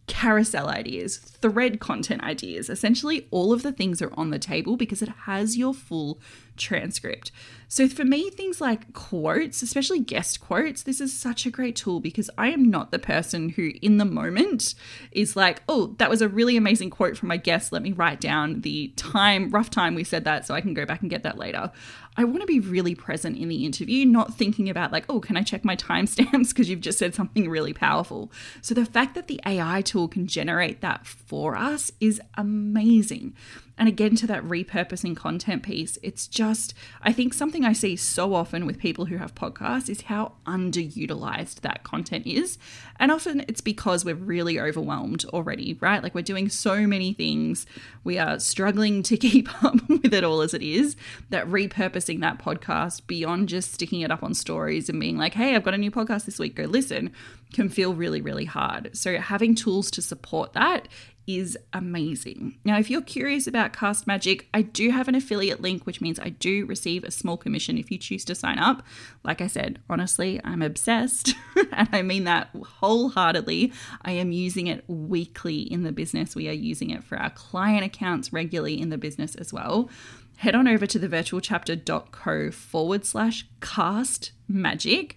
carousel 0.07 0.69
ideas, 0.69 1.17
thread 1.17 1.79
content 1.79 2.24
ideas. 2.24 2.69
Essentially, 2.69 3.27
all 3.31 3.51
of 3.51 3.63
the 3.63 3.71
things 3.71 4.01
are 4.01 4.13
on 4.15 4.29
the 4.29 4.39
table 4.39 4.77
because 4.77 5.01
it 5.01 5.09
has 5.25 5.57
your 5.57 5.74
full 5.74 6.19
transcript. 6.57 7.31
So 7.67 7.88
for 7.88 8.05
me, 8.05 8.29
things 8.29 8.62
like 8.62 8.93
quotes, 8.93 9.62
especially 9.62 10.00
guest 10.00 10.39
quotes, 10.39 10.83
this 10.83 11.01
is 11.01 11.17
such 11.17 11.45
a 11.45 11.51
great 11.51 11.75
tool 11.75 12.00
because 12.00 12.29
I 12.38 12.50
am 12.50 12.63
not 12.63 12.91
the 12.91 13.00
person 13.00 13.50
who, 13.50 13.71
in 13.81 13.97
the 13.97 14.05
moment, 14.05 14.75
is 15.12 15.35
like, 15.35 15.63
oh, 15.67 15.95
that 15.97 16.09
was 16.09 16.21
a 16.21 16.29
really 16.29 16.55
amazing 16.55 16.91
quote 16.91 17.17
from 17.17 17.29
my 17.29 17.38
guest. 17.38 17.71
Let 17.71 17.81
me 17.81 17.91
write 17.91 18.21
down 18.21 18.62
the 18.62 18.93
time, 18.95 19.50
rough 19.50 19.69
time 19.69 19.95
we 19.95 20.03
said 20.03 20.24
that 20.25 20.45
so 20.45 20.53
I 20.53 20.62
can 20.62 20.74
go 20.74 20.85
back 20.85 21.01
and 21.01 21.09
get 21.09 21.24
that 21.24 21.38
later. 21.38 21.71
I 22.17 22.24
want 22.24 22.41
to 22.41 22.48
be 22.48 22.60
really 22.60 22.95
present 22.95 23.38
in 23.38 23.50
the 23.50 23.65
interview, 23.65 24.05
not 24.05 24.34
thinking 24.36 24.69
about 24.69 24.91
like, 24.91 25.05
oh, 25.10 25.19
can 25.19 25.36
I 25.38 25.43
check 25.43 25.65
my 25.65 25.75
timestamps 25.75 26.50
because 26.50 26.69
you've 26.69 26.81
just 26.81 27.00
said 27.00 27.13
something 27.13 27.50
really 27.50 27.74
powerful. 27.74 28.31
So 28.62 28.74
the 28.74 28.86
fact 28.86 29.15
that 29.15 29.27
the 29.27 29.39
AI 29.45 29.81
tool 29.81 30.07
can 30.07 30.27
generate 30.27 30.81
that 30.81 31.05
for 31.05 31.55
us 31.55 31.91
is 32.00 32.22
amazing. 32.36 33.34
And 33.77 33.89
again, 33.89 34.15
to 34.17 34.27
that 34.27 34.44
repurposing 34.44 35.15
content 35.15 35.63
piece, 35.63 35.98
it's 36.01 36.27
just, 36.27 36.74
I 37.01 37.12
think 37.12 37.34
something 37.34 37.65
I 37.65 37.74
see 37.74 37.96
so 37.96 38.34
often 38.34 38.65
with 38.65 38.79
people 38.79 39.05
who 39.05 39.17
have 39.17 39.36
podcasts 39.36 39.89
is 39.89 40.01
how 40.01 40.34
underutilized 40.46 41.62
that 41.62 41.84
content 41.84 42.25
is. 42.25 42.58
And 43.00 43.12
often 43.12 43.44
it's 43.48 43.62
because 43.62 44.05
we're 44.05 44.15
really 44.15 44.60
overwhelmed 44.60 45.25
already, 45.25 45.77
right? 45.82 46.01
Like 46.01 46.15
we're 46.15 46.22
doing 46.22 46.50
so 46.50 46.88
many 46.88 47.13
things, 47.13 47.65
we 48.03 48.17
are 48.17 48.39
struggling 48.39 49.03
to 49.03 49.17
keep 49.25 49.63
up 49.63 49.75
with 49.89 50.13
it 50.13 50.24
all 50.24 50.41
as 50.41 50.53
it 50.53 50.62
is, 50.62 50.96
that 51.29 51.48
repurposing 51.48 52.22
that 52.22 52.39
podcast 52.39 53.08
beyond 53.08 53.50
just 53.50 53.74
sticking 53.74 54.01
it 54.01 54.12
up 54.12 54.24
on 54.24 54.34
stories 54.34 54.89
and 54.89 55.00
being 55.00 55.17
like, 55.17 55.34
hey, 55.34 55.55
I've 55.55 55.63
got 55.63 55.74
a 55.74 55.77
new 55.77 55.91
podcast 55.91 56.25
this 56.25 56.39
week, 56.39 56.55
go 56.55 56.63
listen, 56.63 57.12
can 57.53 57.70
feel 57.70 57.94
really, 57.94 58.22
really 58.22 58.46
hard. 58.46 58.96
So 58.96 59.17
having 59.17 59.55
tools 59.55 59.91
to 59.91 60.01
support 60.01 60.53
that 60.53 60.88
is 61.27 61.58
amazing. 61.74 62.58
Now, 62.63 62.77
if 62.77 62.89
you're 62.89 63.01
curious 63.01 63.48
about 63.48 63.74
CastMagic, 63.74 64.46
I 64.53 64.62
do 64.62 64.89
have 64.91 65.08
an 65.08 65.15
affiliate 65.15 65.62
link, 65.62 65.86
which 65.86 66.01
means 66.01 66.20
I 66.20 66.29
do 66.29 66.65
receive 66.65 67.03
a 67.03 67.12
small 67.12 67.38
commission 67.38 67.77
if 67.77 67.91
you 67.91 67.98
choose 67.98 68.25
to 68.25 68.36
sign 68.36 68.60
up. 68.60 68.84
Like 69.24 69.41
I 69.41 69.48
said, 69.48 69.79
honestly, 69.89 70.39
I'm 70.44 70.62
obsessed, 70.62 71.34
and 71.72 71.89
I 71.91 72.01
mean 72.01 72.25
that 72.25 72.50
wholeheartedly. 72.53 73.74
I 74.03 74.12
am 74.12 74.32
using 74.32 74.67
it 74.67 74.84
weekly 74.88 75.62
in 75.62 75.84
the 75.84 75.91
business. 75.91 76.36
We 76.36 76.50
are 76.50 76.53
using 76.53 76.89
it 76.89 77.03
for 77.03 77.17
our 77.17 77.32
client 77.32 77.86
accounts 77.86 78.32
regularly 78.32 78.79
in 78.79 78.89
the 78.89 78.98
business 78.98 79.36
as 79.36 79.51
well. 79.51 79.89
Head 80.38 80.53
on 80.53 80.67
over 80.67 80.86
to 80.86 81.00
thevirtualchapter.co 81.00 82.51
forward 82.51 83.05
slash 83.05 83.48
cast 83.62 84.32
magic 84.48 85.15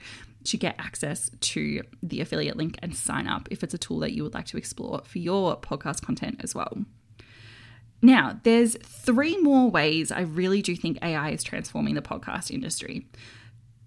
to 0.48 0.56
get 0.56 0.74
access 0.78 1.30
to 1.40 1.82
the 2.02 2.20
affiliate 2.20 2.56
link 2.56 2.78
and 2.82 2.94
sign 2.94 3.26
up 3.26 3.48
if 3.50 3.62
it's 3.62 3.74
a 3.74 3.78
tool 3.78 3.98
that 4.00 4.12
you 4.12 4.22
would 4.22 4.34
like 4.34 4.46
to 4.46 4.56
explore 4.56 5.02
for 5.04 5.18
your 5.18 5.56
podcast 5.58 6.02
content 6.02 6.40
as 6.42 6.54
well. 6.54 6.84
Now, 8.00 8.40
there's 8.44 8.76
three 8.76 9.36
more 9.38 9.70
ways 9.70 10.12
I 10.12 10.20
really 10.20 10.62
do 10.62 10.76
think 10.76 10.98
AI 11.02 11.30
is 11.30 11.42
transforming 11.42 11.94
the 11.94 12.02
podcast 12.02 12.50
industry. 12.50 13.06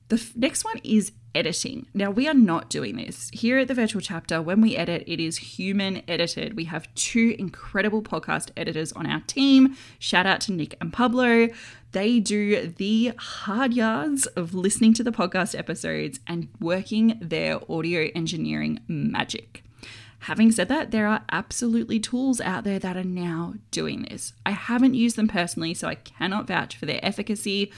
The 0.09 0.17
f- 0.17 0.35
next 0.35 0.65
one 0.65 0.79
is 0.83 1.13
editing. 1.33 1.87
Now, 1.93 2.11
we 2.11 2.27
are 2.27 2.33
not 2.33 2.69
doing 2.69 2.97
this. 2.97 3.29
Here 3.33 3.59
at 3.59 3.69
the 3.69 3.73
virtual 3.73 4.01
chapter, 4.01 4.41
when 4.41 4.59
we 4.59 4.75
edit, 4.75 5.05
it 5.07 5.21
is 5.21 5.37
human 5.37 6.01
edited. 6.09 6.57
We 6.57 6.65
have 6.65 6.93
two 6.95 7.37
incredible 7.39 8.01
podcast 8.01 8.51
editors 8.57 8.91
on 8.91 9.05
our 9.05 9.21
team. 9.21 9.77
Shout 9.99 10.25
out 10.25 10.41
to 10.41 10.51
Nick 10.51 10.75
and 10.81 10.91
Pablo. 10.91 11.47
They 11.91 12.19
do 12.19 12.67
the 12.67 13.13
hard 13.17 13.73
yards 13.73 14.25
of 14.27 14.53
listening 14.53 14.93
to 14.95 15.03
the 15.03 15.11
podcast 15.11 15.57
episodes 15.57 16.19
and 16.25 16.47
working 16.59 17.17
their 17.21 17.59
audio 17.69 18.09
engineering 18.15 18.79
magic. 18.87 19.63
Having 20.25 20.51
said 20.51 20.69
that, 20.69 20.91
there 20.91 21.07
are 21.07 21.23
absolutely 21.31 21.99
tools 21.99 22.39
out 22.39 22.63
there 22.63 22.77
that 22.77 22.95
are 22.95 23.03
now 23.03 23.55
doing 23.71 24.03
this. 24.03 24.33
I 24.45 24.51
haven't 24.51 24.93
used 24.93 25.15
them 25.15 25.27
personally, 25.27 25.73
so 25.73 25.87
I 25.87 25.95
cannot 25.95 26.47
vouch 26.47 26.77
for 26.77 26.85
their 26.85 27.03
efficacy. 27.03 27.71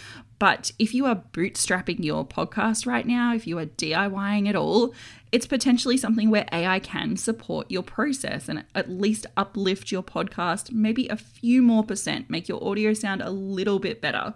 But 0.43 0.73
if 0.77 0.93
you 0.93 1.05
are 1.05 1.23
bootstrapping 1.31 2.03
your 2.03 2.27
podcast 2.27 2.85
right 2.85 3.07
now, 3.07 3.33
if 3.33 3.47
you 3.47 3.57
are 3.59 3.65
DIYing 3.65 4.49
it 4.49 4.57
all, 4.57 4.93
it's 5.31 5.47
potentially 5.47 5.95
something 5.95 6.29
where 6.29 6.45
AI 6.51 6.79
can 6.79 7.15
support 7.15 7.71
your 7.71 7.81
process 7.81 8.49
and 8.49 8.65
at 8.75 8.91
least 8.91 9.25
uplift 9.37 9.89
your 9.89 10.03
podcast 10.03 10.69
maybe 10.73 11.07
a 11.07 11.15
few 11.15 11.61
more 11.61 11.81
percent, 11.81 12.29
make 12.29 12.49
your 12.49 12.61
audio 12.61 12.93
sound 12.93 13.21
a 13.21 13.29
little 13.29 13.79
bit 13.79 14.01
better. 14.01 14.33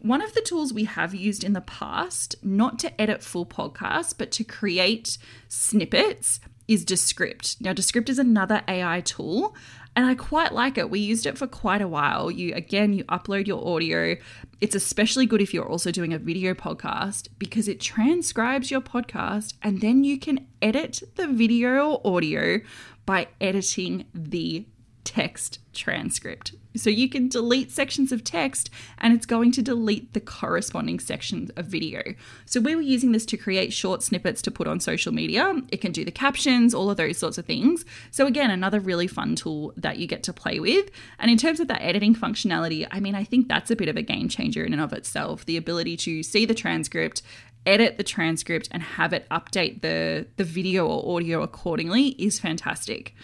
One 0.00 0.22
of 0.22 0.34
the 0.34 0.40
tools 0.40 0.72
we 0.72 0.86
have 0.86 1.14
used 1.14 1.44
in 1.44 1.52
the 1.52 1.60
past, 1.60 2.34
not 2.42 2.80
to 2.80 3.00
edit 3.00 3.22
full 3.22 3.46
podcasts, 3.46 4.12
but 4.18 4.32
to 4.32 4.42
create 4.42 5.18
snippets, 5.46 6.40
is 6.66 6.84
Descript. 6.84 7.60
Now, 7.60 7.72
Descript 7.72 8.10
is 8.10 8.18
another 8.18 8.62
AI 8.68 9.00
tool, 9.00 9.56
and 9.96 10.06
I 10.06 10.14
quite 10.14 10.52
like 10.52 10.78
it. 10.78 10.90
We 10.90 11.00
used 11.00 11.26
it 11.26 11.38
for 11.38 11.46
quite 11.46 11.80
a 11.80 11.88
while. 11.88 12.30
You 12.30 12.54
again, 12.54 12.92
you 12.92 13.04
upload 13.04 13.46
your 13.46 13.66
audio. 13.66 14.16
It's 14.60 14.74
especially 14.74 15.26
good 15.26 15.40
if 15.40 15.54
you're 15.54 15.68
also 15.68 15.92
doing 15.92 16.12
a 16.12 16.18
video 16.18 16.52
podcast 16.52 17.28
because 17.38 17.68
it 17.68 17.80
transcribes 17.80 18.70
your 18.70 18.80
podcast 18.80 19.54
and 19.62 19.80
then 19.80 20.02
you 20.02 20.18
can 20.18 20.48
edit 20.60 21.02
the 21.14 21.28
video 21.28 21.92
or 21.92 22.16
audio 22.16 22.60
by 23.06 23.28
editing 23.40 24.06
the 24.12 24.66
text 25.04 25.58
transcript. 25.72 26.54
So 26.76 26.90
you 26.90 27.08
can 27.08 27.28
delete 27.28 27.70
sections 27.70 28.12
of 28.12 28.24
text 28.24 28.70
and 28.98 29.14
it's 29.14 29.26
going 29.26 29.52
to 29.52 29.62
delete 29.62 30.12
the 30.12 30.20
corresponding 30.20 31.00
sections 31.00 31.50
of 31.56 31.66
video. 31.66 32.02
So 32.46 32.60
we 32.60 32.74
were 32.74 32.82
using 32.82 33.12
this 33.12 33.26
to 33.26 33.36
create 33.36 33.72
short 33.72 34.02
snippets 34.02 34.42
to 34.42 34.50
put 34.50 34.66
on 34.66 34.80
social 34.80 35.12
media. 35.12 35.54
It 35.70 35.80
can 35.80 35.92
do 35.92 36.04
the 36.04 36.10
captions, 36.10 36.74
all 36.74 36.90
of 36.90 36.96
those 36.96 37.18
sorts 37.18 37.38
of 37.38 37.46
things. 37.46 37.84
So 38.10 38.26
again, 38.26 38.50
another 38.50 38.80
really 38.80 39.06
fun 39.06 39.34
tool 39.34 39.72
that 39.76 39.98
you 39.98 40.06
get 40.06 40.22
to 40.24 40.32
play 40.32 40.60
with. 40.60 40.90
And 41.18 41.30
in 41.30 41.38
terms 41.38 41.60
of 41.60 41.68
that 41.68 41.82
editing 41.82 42.14
functionality, 42.14 42.86
I 42.90 43.00
mean, 43.00 43.14
I 43.14 43.24
think 43.24 43.48
that's 43.48 43.70
a 43.70 43.76
bit 43.76 43.88
of 43.88 43.96
a 43.96 44.02
game 44.02 44.28
changer 44.28 44.64
in 44.64 44.72
and 44.72 44.82
of 44.82 44.92
itself. 44.92 45.46
The 45.46 45.56
ability 45.56 45.96
to 45.98 46.22
see 46.22 46.44
the 46.44 46.54
transcript, 46.54 47.22
edit 47.66 47.98
the 47.98 48.04
transcript 48.04 48.68
and 48.70 48.82
have 48.82 49.12
it 49.12 49.28
update 49.30 49.82
the 49.82 50.26
the 50.36 50.44
video 50.44 50.86
or 50.86 51.16
audio 51.16 51.42
accordingly 51.42 52.08
is 52.10 52.38
fantastic. 52.38 53.14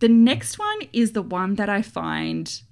The 0.00 0.08
next 0.08 0.58
one 0.58 0.80
is 0.92 1.12
the 1.12 1.22
one 1.22 1.54
that 1.54 1.68
I 1.68 1.82
find 1.82 2.62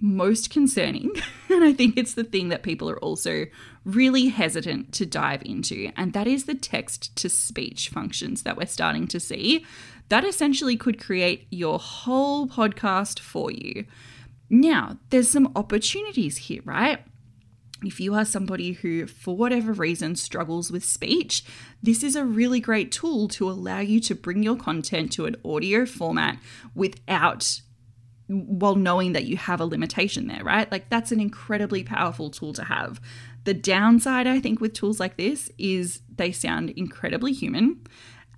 most 0.00 0.50
concerning. 0.50 1.10
and 1.48 1.64
I 1.64 1.72
think 1.72 1.96
it's 1.96 2.14
the 2.14 2.24
thing 2.24 2.48
that 2.48 2.62
people 2.62 2.88
are 2.88 2.98
also 2.98 3.46
really 3.84 4.28
hesitant 4.28 4.92
to 4.94 5.06
dive 5.06 5.42
into. 5.44 5.90
And 5.96 6.12
that 6.12 6.26
is 6.26 6.44
the 6.44 6.54
text 6.54 7.14
to 7.16 7.28
speech 7.28 7.88
functions 7.88 8.42
that 8.42 8.56
we're 8.56 8.66
starting 8.66 9.08
to 9.08 9.20
see. 9.20 9.64
That 10.08 10.24
essentially 10.24 10.76
could 10.76 11.02
create 11.02 11.46
your 11.50 11.78
whole 11.78 12.46
podcast 12.46 13.18
for 13.18 13.50
you. 13.50 13.84
Now, 14.48 14.98
there's 15.10 15.28
some 15.28 15.52
opportunities 15.56 16.38
here, 16.38 16.62
right? 16.64 17.00
If 17.84 18.00
you 18.00 18.14
are 18.14 18.24
somebody 18.24 18.72
who, 18.72 19.06
for 19.06 19.36
whatever 19.36 19.72
reason, 19.72 20.16
struggles 20.16 20.72
with 20.72 20.84
speech, 20.84 21.44
this 21.82 22.02
is 22.02 22.16
a 22.16 22.24
really 22.24 22.58
great 22.58 22.90
tool 22.90 23.28
to 23.28 23.48
allow 23.48 23.78
you 23.78 24.00
to 24.00 24.14
bring 24.14 24.42
your 24.42 24.56
content 24.56 25.12
to 25.12 25.26
an 25.26 25.36
audio 25.44 25.86
format 25.86 26.38
without, 26.74 27.60
while 28.26 28.74
knowing 28.74 29.12
that 29.12 29.26
you 29.26 29.36
have 29.36 29.60
a 29.60 29.64
limitation 29.64 30.26
there, 30.26 30.42
right? 30.42 30.70
Like, 30.72 30.90
that's 30.90 31.12
an 31.12 31.20
incredibly 31.20 31.84
powerful 31.84 32.30
tool 32.30 32.52
to 32.54 32.64
have. 32.64 33.00
The 33.44 33.54
downside, 33.54 34.26
I 34.26 34.40
think, 34.40 34.60
with 34.60 34.74
tools 34.74 34.98
like 34.98 35.16
this 35.16 35.48
is 35.56 36.00
they 36.16 36.32
sound 36.32 36.70
incredibly 36.70 37.32
human. 37.32 37.80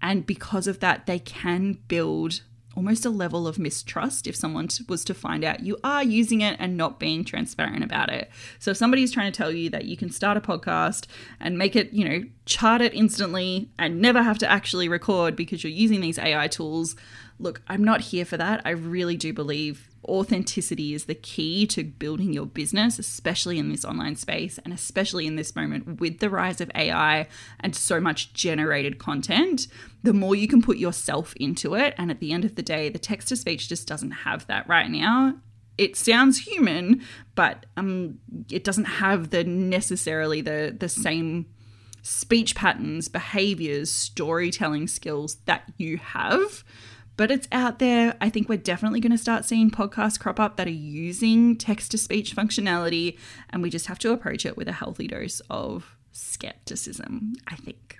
And 0.03 0.27
because 0.27 0.67
of 0.67 0.81
that, 0.81 1.07
they 1.07 1.19
can 1.19 1.79
build 1.89 2.43
almost 2.81 3.05
a 3.05 3.11
level 3.11 3.47
of 3.47 3.59
mistrust 3.59 4.27
if 4.27 4.35
someone 4.35 4.67
was 4.89 5.05
to 5.05 5.13
find 5.13 5.45
out 5.45 5.61
you 5.61 5.77
are 5.85 6.03
using 6.03 6.41
it 6.41 6.57
and 6.59 6.79
not 6.79 6.99
being 6.99 7.23
transparent 7.23 7.85
about 7.85 8.09
it. 8.09 8.31
So 8.59 8.71
if 8.71 8.79
somebody's 8.79 9.13
trying 9.13 9.31
to 9.31 9.37
tell 9.37 9.53
you 9.53 9.69
that 9.69 9.85
you 9.85 9.99
can 9.99 10.09
start 10.09 10.39
a 10.39 10.41
podcast 10.41 11.07
and 11.39 11.59
make 11.59 11.77
it, 11.77 11.93
you 11.93 12.09
know, 12.09 12.23
chart 12.47 12.81
it 12.81 12.95
instantly 12.95 13.69
and 13.79 14.01
never 14.01 14.23
have 14.23 14.39
to 14.39 14.51
actually 14.51 14.89
record 14.89 15.37
because 15.37 15.63
you're 15.63 15.71
using 15.71 16.01
these 16.01 16.19
AI 16.19 16.49
tools, 16.49 16.97
look, 17.41 17.63
I'm 17.69 17.83
not 17.83 18.03
here 18.03 18.25
for 18.25 18.37
that. 18.37 18.61
I 18.65 18.71
really 18.71 19.17
do 19.17 19.33
believe 19.33 19.89
authenticity 20.05 20.95
is 20.95 21.05
the 21.05 21.15
key 21.15 21.67
to 21.69 21.85
building 21.85 22.33
your 22.33 22.47
business, 22.47 22.99
especially 22.99 23.59
in 23.59 23.71
this 23.71 23.85
online 23.85 24.17
space 24.17 24.59
and 24.59 24.73
especially 24.73 25.27
in 25.27 25.37
this 25.37 25.57
moment 25.57 26.01
with 26.01 26.19
the 26.19 26.31
rise 26.31 26.61
of 26.61 26.71
AI 26.75 27.27
and 27.61 27.75
so 27.75 27.99
much 28.01 28.33
generated 28.33 28.99
content. 28.99 29.67
The 30.03 30.13
more 30.13 30.35
you 30.35 30.49
can 30.49 30.63
put 30.63 30.77
yourself 30.77 31.35
into 31.37 31.75
it, 31.75 31.95
and 31.99 32.11
at 32.11 32.21
the 32.21 32.33
end 32.33 32.45
of 32.45 32.55
the 32.55 32.63
day, 32.63 32.89
the 32.89 32.99
text 32.99 33.29
to 33.29 33.37
speech 33.37 33.69
just 33.69 33.89
doesn't 33.89 34.11
have 34.11 34.47
that 34.47 34.69
right 34.69 34.91
now. 34.91 35.37
It 35.79 35.97
sounds 35.97 36.47
human, 36.47 37.03
but 37.35 37.67
um, 37.77 38.19
it 38.51 38.65
doesn't 38.65 38.85
have 38.85 39.31
the 39.31 39.45
necessarily 39.45 40.43
the 40.43 40.77
the 40.79 40.91
same 40.91 41.47
speech 42.03 42.55
patterns, 42.55 43.09
behaviors, 43.09 43.91
storytelling 43.91 44.89
skills 44.89 45.37
that 45.47 45.71
you 45.77 45.99
have 45.99 46.65
but 47.21 47.31
it's 47.31 47.47
out 47.53 47.81
there. 47.81 48.17
I 48.23 48.31
think 48.31 48.49
we're 48.49 48.57
definitely 48.57 48.99
going 48.99 49.13
to 49.13 49.19
start 49.19 49.45
seeing 49.45 49.71
podcasts 49.71 50.19
crop 50.19 50.41
up 50.41 50.57
that 50.57 50.67
are 50.67 50.71
using 50.71 51.55
text 51.55 51.91
to 51.91 51.99
speech 51.99 52.35
functionality, 52.35 53.19
and 53.51 53.63
we 53.63 53.69
just 53.69 53.89
have 53.89 53.99
to 53.99 54.13
approach 54.13 54.47
it 54.47 54.57
with 54.57 54.69
a 54.69 54.73
healthy 54.73 55.07
dose 55.07 55.41
of 55.51 55.99
skepticism, 56.13 57.35
I 57.47 57.57
think. 57.57 57.99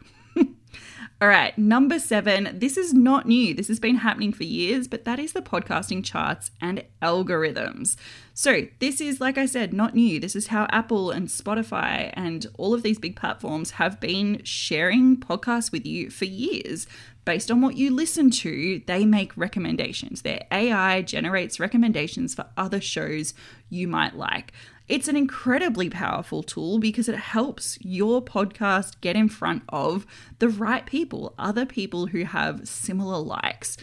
All 1.21 1.29
right, 1.29 1.57
number 1.59 1.99
seven. 1.99 2.57
This 2.59 2.77
is 2.77 2.95
not 2.95 3.27
new. 3.27 3.55
This 3.55 3.69
has 3.69 3.79
been 3.79 3.97
happening 3.97 4.33
for 4.33 4.45
years, 4.45 4.89
but 4.89 5.05
that 5.05 5.19
is 5.19 5.33
the 5.33 5.43
podcasting 5.43 6.05
charts 6.05 6.51
and 6.61 6.85
algorithms. 7.03 7.97
So, 8.35 8.67
this 8.79 9.01
is, 9.01 9.21
like 9.21 9.37
I 9.37 9.47
said, 9.47 9.73
not 9.75 9.95
new. 9.95 10.19
This 10.19 10.35
is 10.35 10.47
how 10.47 10.67
Apple 10.71 11.11
and 11.11 11.29
Spotify 11.29 12.11
and 12.15 12.47
all 12.57 12.73
of 12.73 12.83
these 12.83 12.99
big 12.99 13.17
platforms 13.17 13.73
have 13.73 14.01
been 14.01 14.43
sharing 14.45 15.17
podcasts 15.17 15.71
with 15.71 15.85
you 15.85 16.11
for 16.11 16.25
years. 16.25 16.87
Based 17.27 17.51
on 17.51 17.61
what 17.61 17.77
you 17.77 17.95
listen 17.95 18.31
to, 18.31 18.81
they 18.87 19.05
make 19.05 19.37
recommendations. 19.37 20.23
Their 20.23 20.43
AI 20.51 21.03
generates 21.03 21.61
recommendations 21.61 22.35
for 22.35 22.47
other 22.57 22.81
shows 22.81 23.35
you 23.69 23.87
might 23.87 24.17
like. 24.17 24.53
It's 24.91 25.07
an 25.07 25.15
incredibly 25.15 25.89
powerful 25.89 26.43
tool 26.43 26.81
because 26.81 27.09
it 27.09 27.15
helps 27.15 27.79
your 27.81 28.21
podcast 28.21 29.01
get 29.01 29.15
in 29.15 29.29
front 29.29 29.63
of 29.69 30.05
the 30.41 30.49
right 30.49 30.85
people, 30.85 31.33
other 31.39 31.65
people 31.65 32.07
who 32.09 32.25
have 32.25 32.67
similar 32.67 33.19
likes. 33.19 33.77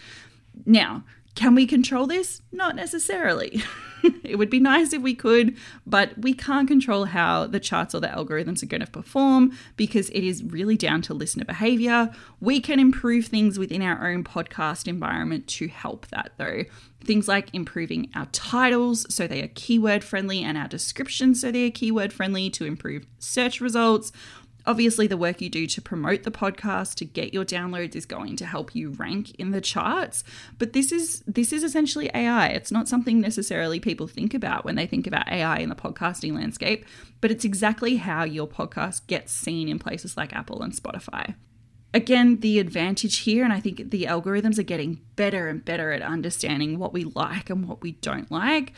Now, 0.65 1.05
can 1.37 1.53
we 1.53 1.67
control 1.67 2.07
this? 2.07 2.41
Not 2.51 2.75
necessarily. 2.75 3.61
it 4.23 4.37
would 4.37 4.49
be 4.49 4.59
nice 4.59 4.91
if 4.91 5.03
we 5.03 5.13
could, 5.13 5.55
but 5.85 6.17
we 6.17 6.33
can't 6.33 6.67
control 6.67 7.05
how 7.05 7.45
the 7.45 7.59
charts 7.59 7.93
or 7.93 7.99
the 7.99 8.07
algorithms 8.07 8.63
are 8.63 8.67
going 8.67 8.81
to 8.81 8.87
perform 8.87 9.55
because 9.75 10.09
it 10.09 10.23
is 10.23 10.43
really 10.43 10.75
down 10.75 11.03
to 11.03 11.13
listener 11.13 11.45
behavior. 11.45 12.09
We 12.41 12.59
can 12.59 12.79
improve 12.79 13.27
things 13.27 13.59
within 13.59 13.83
our 13.83 14.09
own 14.09 14.23
podcast 14.23 14.87
environment 14.87 15.45
to 15.49 15.67
help 15.67 16.07
that, 16.07 16.31
though. 16.37 16.63
Things 17.01 17.27
like 17.27 17.53
improving 17.53 18.09
our 18.15 18.25
titles 18.31 19.05
so 19.13 19.27
they 19.27 19.43
are 19.43 19.51
keyword 19.53 20.03
friendly 20.03 20.43
and 20.43 20.57
our 20.57 20.67
descriptions 20.67 21.39
so 21.39 21.51
they 21.51 21.67
are 21.67 21.71
keyword 21.71 22.11
friendly 22.11 22.49
to 22.49 22.65
improve 22.65 23.05
search 23.19 23.61
results 23.61 24.11
Obviously, 24.67 25.07
the 25.07 25.15
work 25.15 25.39
you 25.39 25.49
do 25.49 25.65
to 25.65 25.81
promote 25.81 26.23
the 26.23 26.31
podcast 26.31 26.95
to 26.95 27.05
get 27.05 27.33
your 27.33 27.45
downloads 27.45 27.95
is 27.95 28.05
going 28.05 28.35
to 28.35 28.45
help 28.45 28.75
you 28.75 28.89
rank 28.89 29.33
in 29.35 29.51
the 29.51 29.61
charts, 29.61 30.25
but 30.57 30.73
this 30.73 30.91
is 30.91 31.23
this 31.25 31.53
is 31.53 31.63
essentially 31.63 32.11
AI. 32.13 32.47
It's 32.47 32.69
not 32.69 32.89
something 32.89 33.21
necessarily 33.21 33.79
people 33.79 34.07
think 34.07 34.33
about 34.33 34.65
when 34.65 34.75
they 34.75 34.85
think 34.85 35.07
about 35.07 35.29
AI 35.29 35.59
in 35.59 35.69
the 35.69 35.75
podcasting 35.75 36.35
landscape, 36.35 36.85
but 37.21 37.31
it's 37.31 37.45
exactly 37.45 37.95
how 37.95 38.25
your 38.25 38.45
podcast 38.45 39.07
gets 39.07 39.31
seen 39.31 39.69
in 39.69 39.79
places 39.79 40.17
like 40.17 40.33
Apple 40.33 40.61
and 40.61 40.73
Spotify. 40.73 41.35
Again, 41.93 42.41
the 42.41 42.59
advantage 42.59 43.19
here, 43.19 43.45
and 43.45 43.53
I 43.53 43.61
think 43.61 43.89
the 43.89 44.03
algorithms 44.03 44.59
are 44.59 44.63
getting 44.63 44.99
better 45.15 45.47
and 45.47 45.63
better 45.63 45.93
at 45.93 46.01
understanding 46.01 46.77
what 46.77 46.91
we 46.91 47.05
like 47.05 47.49
and 47.49 47.69
what 47.69 47.81
we 47.81 47.93
don't 47.93 48.29
like, 48.29 48.73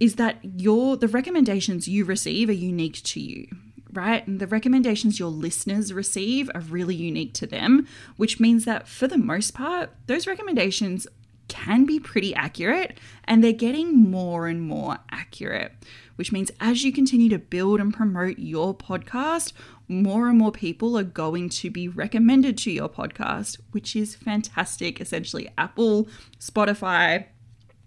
is 0.00 0.16
that 0.16 0.38
your 0.42 0.98
the 0.98 1.08
recommendations 1.08 1.88
you 1.88 2.04
receive 2.04 2.50
are 2.50 2.52
unique 2.52 3.02
to 3.04 3.20
you 3.20 3.46
right? 3.92 4.26
And 4.26 4.40
the 4.40 4.46
recommendations 4.46 5.18
your 5.18 5.30
listeners 5.30 5.92
receive 5.92 6.50
are 6.54 6.60
really 6.60 6.94
unique 6.94 7.34
to 7.34 7.46
them, 7.46 7.86
which 8.16 8.40
means 8.40 8.64
that 8.64 8.88
for 8.88 9.08
the 9.08 9.18
most 9.18 9.54
part, 9.54 9.90
those 10.06 10.26
recommendations 10.26 11.06
can 11.48 11.84
be 11.84 11.98
pretty 11.98 12.32
accurate 12.34 12.98
and 13.24 13.42
they're 13.42 13.52
getting 13.52 13.96
more 13.96 14.46
and 14.46 14.62
more 14.62 14.98
accurate, 15.10 15.72
which 16.14 16.30
means 16.30 16.52
as 16.60 16.84
you 16.84 16.92
continue 16.92 17.28
to 17.28 17.38
build 17.38 17.80
and 17.80 17.92
promote 17.92 18.38
your 18.38 18.72
podcast, 18.72 19.52
more 19.88 20.28
and 20.28 20.38
more 20.38 20.52
people 20.52 20.96
are 20.96 21.02
going 21.02 21.48
to 21.48 21.68
be 21.68 21.88
recommended 21.88 22.56
to 22.56 22.70
your 22.70 22.88
podcast, 22.88 23.58
which 23.72 23.96
is 23.96 24.14
fantastic. 24.14 25.00
Essentially, 25.00 25.50
Apple, 25.58 26.08
Spotify, 26.38 27.26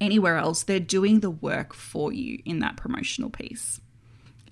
anywhere 0.01 0.35
else, 0.35 0.63
they're 0.63 0.81
doing 0.81 1.21
the 1.21 1.31
work 1.31 1.73
for 1.73 2.11
you 2.11 2.41
in 2.43 2.59
that 2.59 2.75
promotional 2.75 3.29
piece. 3.29 3.79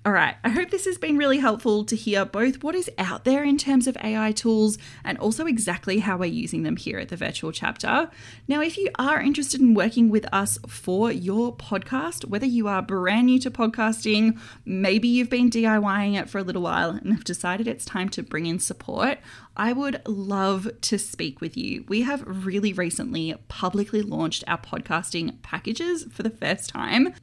All 0.04 0.12
right, 0.12 0.34
I 0.42 0.48
hope 0.48 0.70
this 0.70 0.86
has 0.86 0.98
been 0.98 1.16
really 1.16 1.38
helpful 1.38 1.84
to 1.84 1.94
hear 1.94 2.24
both 2.24 2.64
what 2.64 2.74
is 2.74 2.90
out 2.98 3.22
there 3.22 3.44
in 3.44 3.56
terms 3.56 3.86
of 3.86 3.96
AI 4.02 4.32
tools 4.32 4.76
and 5.04 5.16
also 5.18 5.46
exactly 5.46 6.00
how 6.00 6.16
we're 6.16 6.24
using 6.24 6.64
them 6.64 6.76
here 6.76 6.98
at 6.98 7.08
the 7.08 7.16
virtual 7.16 7.52
chapter. 7.52 8.10
Now, 8.48 8.60
if 8.62 8.76
you 8.76 8.90
are 8.98 9.20
interested 9.20 9.60
in 9.60 9.74
working 9.74 10.08
with 10.08 10.26
us 10.32 10.58
for 10.66 11.12
your 11.12 11.54
podcast, 11.54 12.24
whether 12.24 12.46
you 12.46 12.66
are 12.66 12.82
brand 12.82 13.26
new 13.26 13.38
to 13.38 13.50
podcasting, 13.52 14.40
maybe 14.64 15.06
you've 15.06 15.30
been 15.30 15.50
DIYing 15.50 16.20
it 16.20 16.28
for 16.28 16.38
a 16.38 16.42
little 16.42 16.62
while 16.62 16.90
and 16.90 17.12
have 17.12 17.22
decided 17.22 17.68
it's 17.68 17.84
time 17.84 18.08
to 18.08 18.24
bring 18.24 18.46
in 18.46 18.58
support, 18.58 19.18
I 19.56 19.72
would 19.72 20.02
love 20.08 20.68
to 20.80 20.98
speak 20.98 21.40
with 21.40 21.56
you. 21.56 21.84
We 21.86 22.00
have 22.00 22.24
really 22.26 22.72
recently 22.72 23.36
publicly 23.46 24.02
launched 24.02 24.42
our 24.48 24.58
podcasting 24.58 25.40
packages 25.42 26.06
for 26.10 26.24
the 26.24 26.30
first 26.30 26.70
time. 26.70 27.14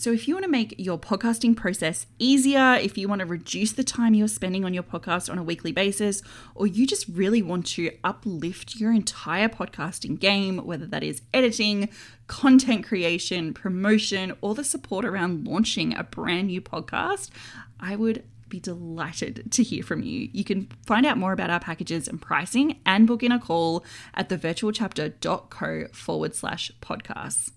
So, 0.00 0.12
if 0.12 0.28
you 0.28 0.34
want 0.36 0.44
to 0.44 0.50
make 0.50 0.76
your 0.78 0.96
podcasting 0.96 1.56
process 1.56 2.06
easier, 2.20 2.74
if 2.80 2.96
you 2.96 3.08
want 3.08 3.18
to 3.18 3.26
reduce 3.26 3.72
the 3.72 3.82
time 3.82 4.14
you're 4.14 4.28
spending 4.28 4.64
on 4.64 4.72
your 4.72 4.84
podcast 4.84 5.28
on 5.28 5.38
a 5.38 5.42
weekly 5.42 5.72
basis, 5.72 6.22
or 6.54 6.68
you 6.68 6.86
just 6.86 7.08
really 7.08 7.42
want 7.42 7.66
to 7.66 7.90
uplift 8.04 8.76
your 8.76 8.92
entire 8.92 9.48
podcasting 9.48 10.16
game, 10.16 10.58
whether 10.58 10.86
that 10.86 11.02
is 11.02 11.22
editing, 11.34 11.88
content 12.28 12.86
creation, 12.86 13.52
promotion, 13.52 14.34
or 14.40 14.54
the 14.54 14.62
support 14.62 15.04
around 15.04 15.48
launching 15.48 15.96
a 15.96 16.04
brand 16.04 16.46
new 16.46 16.60
podcast, 16.60 17.30
I 17.80 17.96
would 17.96 18.22
be 18.48 18.60
delighted 18.60 19.50
to 19.50 19.64
hear 19.64 19.82
from 19.82 20.04
you. 20.04 20.28
You 20.32 20.44
can 20.44 20.68
find 20.86 21.06
out 21.06 21.18
more 21.18 21.32
about 21.32 21.50
our 21.50 21.58
packages 21.58 22.06
and 22.06 22.22
pricing 22.22 22.78
and 22.86 23.08
book 23.08 23.24
in 23.24 23.32
a 23.32 23.40
call 23.40 23.84
at 24.14 24.28
thevirtualchapter.co 24.28 25.88
forward 25.92 26.36
slash 26.36 26.70
podcasts. 26.80 27.50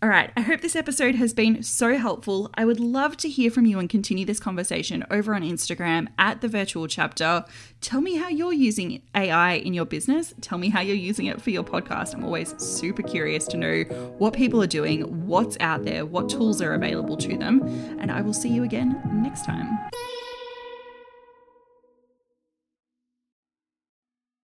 All 0.00 0.08
right, 0.08 0.30
I 0.36 0.42
hope 0.42 0.60
this 0.60 0.76
episode 0.76 1.16
has 1.16 1.34
been 1.34 1.60
so 1.64 1.96
helpful. 1.96 2.52
I 2.54 2.64
would 2.64 2.78
love 2.78 3.16
to 3.16 3.28
hear 3.28 3.50
from 3.50 3.66
you 3.66 3.80
and 3.80 3.90
continue 3.90 4.24
this 4.24 4.38
conversation 4.38 5.04
over 5.10 5.34
on 5.34 5.42
Instagram 5.42 6.06
at 6.16 6.40
the 6.40 6.46
virtual 6.46 6.86
chapter. 6.86 7.44
Tell 7.80 8.00
me 8.00 8.14
how 8.14 8.28
you're 8.28 8.52
using 8.52 9.02
AI 9.16 9.54
in 9.54 9.74
your 9.74 9.86
business. 9.86 10.34
Tell 10.40 10.56
me 10.56 10.68
how 10.68 10.82
you're 10.82 10.94
using 10.94 11.26
it 11.26 11.42
for 11.42 11.50
your 11.50 11.64
podcast. 11.64 12.14
I'm 12.14 12.24
always 12.24 12.54
super 12.62 13.02
curious 13.02 13.48
to 13.48 13.56
know 13.56 13.82
what 14.18 14.34
people 14.34 14.62
are 14.62 14.68
doing, 14.68 15.26
what's 15.26 15.56
out 15.58 15.84
there, 15.84 16.06
what 16.06 16.28
tools 16.28 16.62
are 16.62 16.74
available 16.74 17.16
to 17.16 17.36
them. 17.36 17.62
And 17.98 18.12
I 18.12 18.20
will 18.20 18.32
see 18.34 18.50
you 18.50 18.62
again 18.62 19.02
next 19.12 19.46
time. 19.46 19.80